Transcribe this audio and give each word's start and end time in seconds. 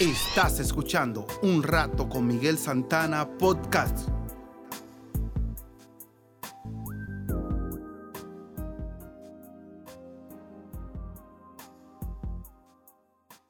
Estás 0.00 0.60
escuchando 0.60 1.26
Un 1.42 1.62
Rato 1.62 2.08
con 2.08 2.26
Miguel 2.26 2.56
Santana 2.56 3.36
Podcast. 3.36 4.08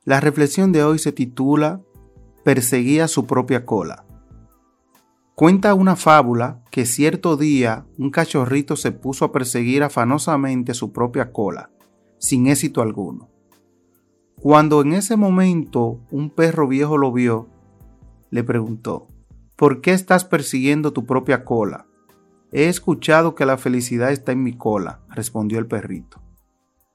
La 0.04 0.18
reflexión 0.18 0.72
de 0.72 0.82
hoy 0.82 0.98
se 0.98 1.12
titula 1.12 1.82
Perseguía 2.42 3.06
su 3.06 3.26
propia 3.28 3.64
cola. 3.64 4.04
Cuenta 5.36 5.74
una 5.74 5.94
fábula 5.94 6.64
que 6.72 6.84
cierto 6.84 7.36
día 7.36 7.86
un 7.96 8.10
cachorrito 8.10 8.74
se 8.74 8.90
puso 8.90 9.24
a 9.24 9.30
perseguir 9.30 9.84
afanosamente 9.84 10.74
su 10.74 10.90
propia 10.90 11.30
cola, 11.30 11.70
sin 12.18 12.48
éxito 12.48 12.82
alguno. 12.82 13.29
Cuando 14.42 14.80
en 14.80 14.94
ese 14.94 15.18
momento 15.18 16.00
un 16.10 16.30
perro 16.30 16.66
viejo 16.66 16.96
lo 16.96 17.12
vio, 17.12 17.48
le 18.30 18.42
preguntó, 18.42 19.06
¿por 19.54 19.82
qué 19.82 19.92
estás 19.92 20.24
persiguiendo 20.24 20.94
tu 20.94 21.04
propia 21.04 21.44
cola? 21.44 21.86
He 22.50 22.68
escuchado 22.68 23.34
que 23.34 23.44
la 23.44 23.58
felicidad 23.58 24.10
está 24.12 24.32
en 24.32 24.42
mi 24.42 24.56
cola, 24.56 25.00
respondió 25.10 25.58
el 25.58 25.66
perrito. 25.66 26.22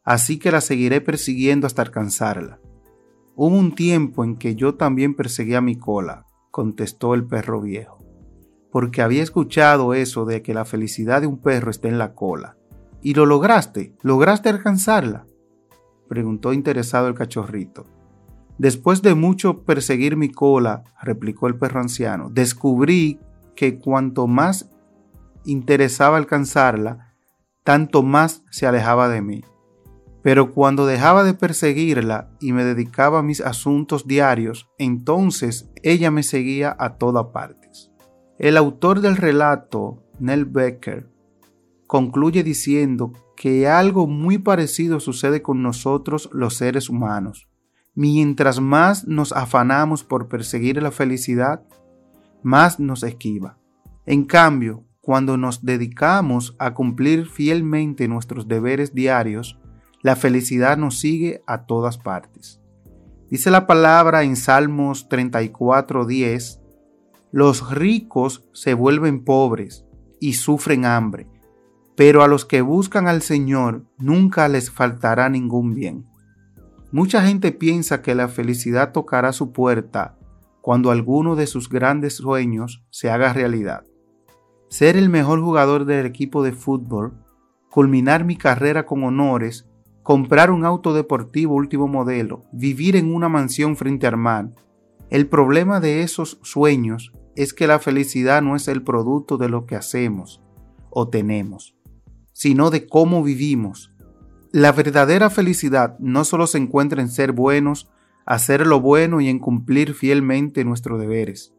Así 0.03 0.39
que 0.39 0.51
la 0.51 0.59
seguiré 0.59 1.01
persiguiendo 1.01 1.67
hasta 1.67 1.83
alcanzarla. 1.83 2.59
Hubo 3.35 3.55
un 3.55 3.75
tiempo 3.75 4.23
en 4.23 4.37
que 4.37 4.55
yo 4.55 4.73
también 4.73 5.13
perseguía 5.13 5.61
mi 5.61 5.75
cola, 5.75 6.25
contestó 6.49 7.13
el 7.13 7.25
perro 7.25 7.61
viejo, 7.61 8.03
porque 8.71 9.03
había 9.03 9.21
escuchado 9.21 9.93
eso 9.93 10.25
de 10.25 10.41
que 10.41 10.55
la 10.55 10.65
felicidad 10.65 11.21
de 11.21 11.27
un 11.27 11.37
perro 11.37 11.69
está 11.69 11.89
en 11.89 11.99
la 11.99 12.15
cola. 12.15 12.57
¿Y 13.03 13.13
lo 13.13 13.27
lograste? 13.27 13.95
¿Lograste 14.01 14.49
alcanzarla? 14.49 15.27
Preguntó 16.07 16.53
interesado 16.53 17.07
el 17.07 17.15
cachorrito. 17.15 17.85
Después 18.57 19.01
de 19.01 19.15
mucho 19.15 19.63
perseguir 19.63 20.15
mi 20.15 20.29
cola, 20.29 20.83
replicó 21.01 21.47
el 21.47 21.57
perro 21.57 21.81
anciano, 21.81 22.29
descubrí 22.29 23.19
que 23.55 23.79
cuanto 23.79 24.27
más 24.27 24.69
interesaba 25.43 26.17
alcanzarla, 26.17 27.13
tanto 27.63 28.03
más 28.03 28.43
se 28.51 28.67
alejaba 28.67 29.09
de 29.09 29.21
mí. 29.21 29.43
Pero 30.21 30.53
cuando 30.53 30.85
dejaba 30.85 31.23
de 31.23 31.33
perseguirla 31.33 32.31
y 32.39 32.51
me 32.51 32.63
dedicaba 32.63 33.19
a 33.19 33.23
mis 33.23 33.41
asuntos 33.41 34.07
diarios, 34.07 34.69
entonces 34.77 35.69
ella 35.83 36.09
me 36.09 36.23
seguía 36.23 36.75
a 36.79 36.97
todas 36.97 37.27
partes. 37.27 37.91
El 38.39 38.57
autor 38.57 39.01
del 39.01 39.17
relato, 39.17 40.03
Nell 40.19 40.45
Becker, 40.45 41.09
concluye 41.87 42.43
diciendo 42.43 43.13
que 43.35 43.67
algo 43.67 44.07
muy 44.07 44.37
parecido 44.37 44.99
sucede 44.99 45.41
con 45.41 45.61
nosotros 45.61 46.29
los 46.31 46.55
seres 46.55 46.89
humanos. 46.89 47.47
Mientras 47.93 48.59
más 48.59 49.07
nos 49.07 49.31
afanamos 49.31 50.03
por 50.03 50.27
perseguir 50.27 50.81
la 50.81 50.91
felicidad, 50.91 51.63
más 52.43 52.79
nos 52.79 53.03
esquiva. 53.03 53.57
En 54.05 54.25
cambio, 54.25 54.83
cuando 55.01 55.37
nos 55.37 55.63
dedicamos 55.63 56.55
a 56.59 56.73
cumplir 56.73 57.27
fielmente 57.27 58.07
nuestros 58.07 58.47
deberes 58.47 58.93
diarios, 58.93 59.59
la 60.01 60.15
felicidad 60.15 60.77
nos 60.77 60.99
sigue 60.99 61.43
a 61.47 61.65
todas 61.65 61.97
partes. 61.97 62.61
Dice 63.29 63.49
la 63.49 63.65
palabra 63.65 64.23
en 64.23 64.35
Salmos 64.35 65.07
34:10, 65.09 66.61
los 67.31 67.71
ricos 67.71 68.47
se 68.53 68.73
vuelven 68.73 69.23
pobres 69.23 69.85
y 70.19 70.33
sufren 70.33 70.85
hambre, 70.85 71.27
pero 71.95 72.23
a 72.23 72.27
los 72.27 72.45
que 72.45 72.61
buscan 72.61 73.07
al 73.07 73.21
Señor 73.21 73.85
nunca 73.97 74.47
les 74.49 74.69
faltará 74.69 75.29
ningún 75.29 75.73
bien. 75.73 76.05
Mucha 76.91 77.25
gente 77.25 77.51
piensa 77.51 78.01
que 78.01 78.15
la 78.15 78.27
felicidad 78.27 78.91
tocará 78.91 79.31
su 79.31 79.51
puerta 79.51 80.17
cuando 80.61 80.91
alguno 80.91 81.35
de 81.35 81.47
sus 81.47 81.69
grandes 81.69 82.15
sueños 82.15 82.83
se 82.89 83.09
haga 83.09 83.33
realidad. 83.33 83.85
Ser 84.69 84.97
el 84.97 85.09
mejor 85.09 85.41
jugador 85.41 85.85
del 85.85 86.05
equipo 86.05 86.43
de 86.43 86.51
fútbol, 86.51 87.13
culminar 87.69 88.25
mi 88.25 88.35
carrera 88.35 88.85
con 88.85 89.03
honores, 89.03 89.67
comprar 90.03 90.51
un 90.51 90.65
auto 90.65 90.93
deportivo 90.93 91.55
último 91.55 91.87
modelo, 91.87 92.43
vivir 92.51 92.95
en 92.95 93.13
una 93.13 93.29
mansión 93.29 93.75
frente 93.75 94.07
al 94.07 94.17
mar. 94.17 94.51
El 95.09 95.27
problema 95.27 95.79
de 95.79 96.01
esos 96.01 96.39
sueños 96.41 97.13
es 97.35 97.53
que 97.53 97.67
la 97.67 97.79
felicidad 97.79 98.41
no 98.41 98.55
es 98.55 98.67
el 98.67 98.81
producto 98.83 99.37
de 99.37 99.49
lo 99.49 99.65
que 99.65 99.75
hacemos 99.75 100.41
o 100.89 101.09
tenemos 101.09 101.74
sino 102.35 102.69
de 102.69 102.85
cómo 102.85 103.23
vivimos. 103.23 103.93
La 104.51 104.73
verdadera 104.73 105.29
felicidad 105.29 105.97
no 105.99 106.25
solo 106.25 106.47
se 106.47 106.57
encuentra 106.57 107.01
en 107.01 107.07
ser 107.07 107.31
buenos, 107.31 107.89
hacer 108.25 108.67
lo 108.67 108.81
bueno 108.81 109.21
y 109.21 109.29
en 109.29 109.39
cumplir 109.39 109.93
fielmente 109.93 110.65
nuestros 110.65 110.99
deberes. 110.99 111.53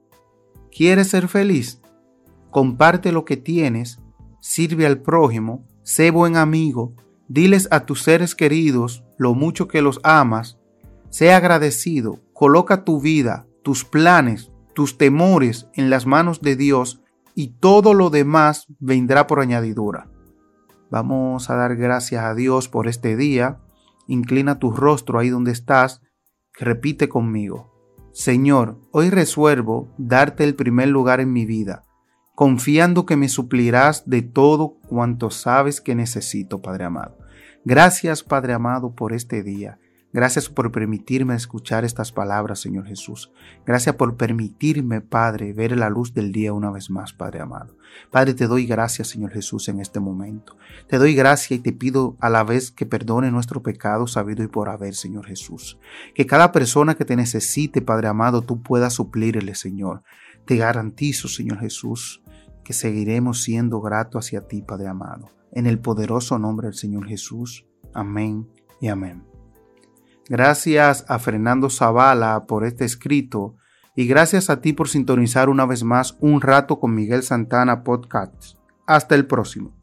¿Quieres 0.71 1.09
ser 1.09 1.29
feliz? 1.29 1.81
Comparte 2.51 3.11
lo 3.11 3.25
que 3.25 3.39
tienes, 3.39 4.01
sirve 4.41 4.85
al 4.85 5.01
prójimo, 5.01 5.67
sé 5.83 6.11
buen 6.11 6.37
amigo, 6.37 6.93
diles 7.27 7.69
a 7.71 7.87
tus 7.87 8.03
seres 8.03 8.35
queridos 8.35 9.03
lo 9.17 9.33
mucho 9.33 9.69
que 9.69 9.81
los 9.81 9.99
amas, 10.03 10.59
sé 11.09 11.33
agradecido, 11.33 12.21
coloca 12.35 12.85
tu 12.85 13.01
vida, 13.01 13.47
tus 13.63 13.87
planes, 13.87 14.53
tus 14.75 14.99
temores 14.99 15.69
en 15.73 15.89
las 15.89 16.05
manos 16.05 16.43
de 16.43 16.55
Dios 16.55 17.01
y 17.35 17.55
todo 17.61 17.95
lo 17.95 18.11
demás 18.11 18.67
vendrá 18.79 19.27
por 19.27 19.41
añadidura. 19.41 20.11
Vamos 20.91 21.51
a 21.51 21.57
dar 21.57 21.77
gracias 21.77 22.25
a 22.25 22.35
Dios 22.35 22.69
por 22.69 22.89
este 22.89 23.17
día. 23.17 23.59
Inclina 24.07 24.59
tu 24.59 24.71
rostro 24.71 25.19
ahí 25.19 25.31
donde 25.31 25.53
estás. 25.53 26.03
Repite 26.59 27.09
conmigo. 27.09 27.73
Señor, 28.13 28.79
hoy 28.93 29.11
resuelvo 29.11 29.93
darte 29.99 30.45
el 30.45 30.55
primer 30.55 30.89
lugar 30.89 31.21
en 31.21 31.33
mi 31.33 31.45
vida, 31.45 31.85
confiando 32.35 33.05
que 33.05 33.17
me 33.17 33.29
suplirás 33.29 34.09
de 34.09 34.23
todo 34.23 34.79
cuanto 34.89 35.31
sabes 35.31 35.83
que 35.83 35.95
necesito, 35.95 36.63
Padre 36.63 36.85
amado. 36.85 37.19
Gracias, 37.65 38.23
Padre 38.23 38.55
amado, 38.55 38.95
por 38.95 39.13
este 39.13 39.43
día. 39.43 39.79
Gracias 40.17 40.49
por 40.49 40.73
permitirme 40.73 41.35
escuchar 41.35 41.85
estas 41.85 42.11
palabras, 42.11 42.59
Señor 42.59 42.87
Jesús. 42.87 43.31
Gracias 43.67 43.97
por 43.97 44.17
permitirme, 44.17 45.03
Padre, 45.03 45.53
ver 45.53 45.77
la 45.77 45.91
luz 45.91 46.15
del 46.15 46.33
día 46.33 46.55
una 46.55 46.71
vez 46.71 46.89
más, 46.89 47.13
Padre 47.13 47.41
amado. 47.41 47.77
Padre, 48.11 48.33
te 48.33 48.47
doy 48.47 48.65
gracias, 48.65 49.09
Señor 49.09 49.33
Jesús, 49.33 49.69
en 49.69 49.79
este 49.79 50.01
momento. 50.01 50.57
Te 50.89 50.97
doy 50.97 51.15
gracias 51.15 51.59
y 51.59 51.63
te 51.63 51.75
pido 51.75 52.17
a 52.19 52.31
la 52.31 52.45
vez 52.45 52.71
que 52.71 52.87
perdone 52.87 53.31
nuestro 53.31 53.63
pecado 53.63 54.07
sabido 54.07 54.43
y 54.43 54.47
por 54.47 54.71
haber, 54.71 54.95
Señor 54.95 55.27
Jesús. 55.27 55.79
Que 56.15 56.25
cada 56.25 56.51
persona 56.51 56.95
que 56.95 57.05
te 57.05 57.15
necesite, 57.15 57.83
Padre 57.83 58.09
amado, 58.09 58.41
tú 58.41 58.63
puedas 58.63 58.95
suplirle, 58.95 59.55
Señor. 59.55 60.03
Te 60.47 60.57
garantizo, 60.57 61.29
Señor 61.29 61.61
Jesús, 61.61 62.23
que 62.65 62.73
seguiremos 62.73 63.43
siendo 63.43 63.83
gratos 63.83 64.25
hacia 64.25 64.49
ti, 64.49 64.63
Padre 64.63 64.89
amado. 64.89 65.29
En 65.53 65.67
el 65.67 65.79
poderoso 65.79 66.39
nombre 66.39 66.69
del 66.69 66.75
Señor 66.75 67.07
Jesús. 67.07 67.67
Amén 67.93 68.49
y 68.81 68.89
amén. 68.89 69.36
Gracias 70.29 71.05
a 71.09 71.19
Fernando 71.19 71.71
Zavala 71.71 72.47
por 72.47 72.65
este 72.65 72.85
escrito 72.85 73.57
y 73.95 74.07
gracias 74.07 74.51
a 74.51 74.61
ti 74.61 74.73
por 74.73 74.89
sintonizar 74.89 75.49
una 75.49 75.67
vez 75.67 75.85
más 75.85 76.17
un 76.21 76.41
rato 76.41 76.81
con 76.81 76.95
Miguel 76.95 77.23
Santana 77.23 77.85
Podcast. 77.85 78.57
Hasta 78.87 79.15
el 79.15 79.27
próximo. 79.27 79.76